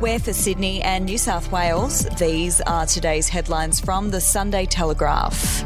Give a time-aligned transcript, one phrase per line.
[0.00, 2.04] We're for Sydney and New South Wales.
[2.18, 5.62] These are today's headlines from the Sunday Telegraph.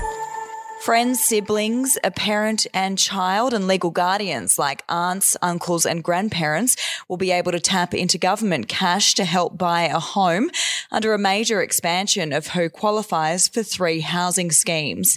[0.85, 6.77] Friends, siblings, a parent and child, and legal guardians like aunts, uncles, and grandparents
[7.09, 10.51] will be able to tap into government cash to help buy a home
[10.93, 15.17] under a major expansion of who qualifies for three housing schemes.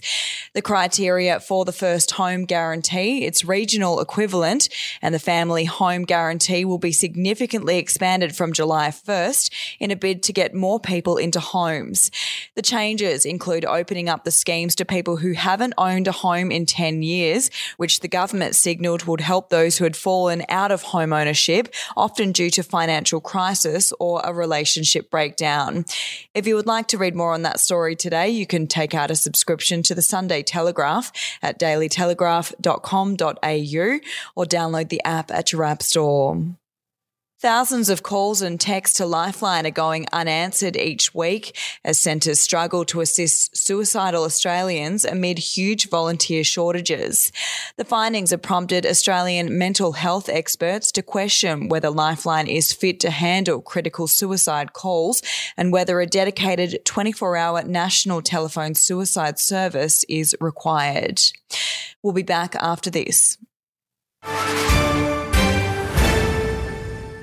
[0.53, 4.69] The criteria for the first home guarantee, its regional equivalent,
[5.01, 10.23] and the family home guarantee will be significantly expanded from July 1st in a bid
[10.23, 12.09] to get more people into homes.
[12.55, 16.51] The changes include opening up the schemes to people who have haven't owned a home
[16.51, 20.83] in 10 years, which the government signalled would help those who had fallen out of
[20.83, 25.83] home ownership, often due to financial crisis or a relationship breakdown.
[26.35, 29.09] If you would like to read more on that story today, you can take out
[29.09, 33.99] a subscription to the Sunday Telegraph at dailytelegraph.com.au
[34.35, 36.43] or download the app at your app store.
[37.39, 42.83] Thousands of calls and texts to Lifeline are going unanswered each week as centres struggle
[42.85, 47.31] to assist suicidal Australians amid huge volunteer shortages.
[47.75, 53.11] The findings have prompted Australian mental health experts to question whether Lifeline is fit to
[53.11, 55.21] handle critical suicide calls
[55.55, 61.21] and whether a dedicated 24 hour national telephone suicide service is required.
[62.01, 63.37] We'll be back after this.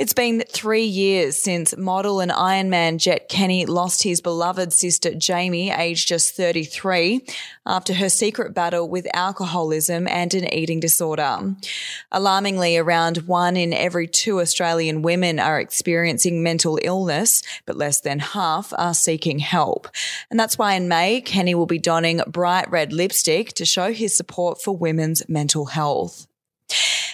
[0.00, 5.78] It's been three years since model and Ironman Jett Kenny lost his beloved sister Jaimi,
[5.78, 7.22] aged just 33,
[7.66, 11.54] after her secret battle with alcoholism and an eating disorder.
[12.10, 18.20] Alarmingly, around one in every two Australian women are experiencing mental illness, but less than
[18.20, 19.86] half are seeking help.
[20.30, 24.16] And that's why in May, Kenny will be donning bright red lipstick to show his
[24.16, 26.26] support for women's mental health.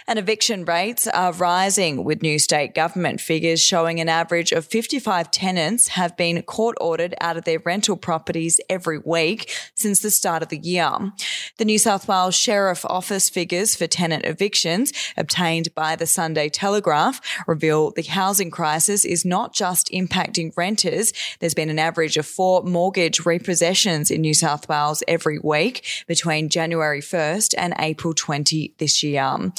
[0.09, 5.33] And eviction rates are rising with new state government figures showing an average of 55
[5.33, 10.45] tenants have been court ordered out of their rental properties every week since the start
[10.45, 11.13] of the year.
[11.59, 17.21] The New South Wales Sheriff Office figures for tenant evictions obtained by the Sunday Telegraph
[17.49, 21.13] reveal the housing crisis is not just impacting renters.
[21.41, 26.49] There's been an average of four mortgage repossessions in New South Wales every week between
[26.49, 29.51] January 1st and April 20 this year.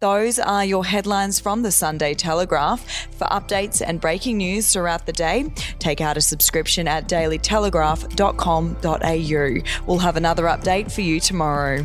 [0.00, 3.06] Those are your headlines from the Sunday Telegraph.
[3.18, 9.84] For updates and breaking news throughout the day, take out a subscription at dailytelegraph.com.au.
[9.86, 11.84] We'll have another update for you tomorrow.